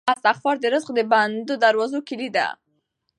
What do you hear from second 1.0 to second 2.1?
بندو دروازو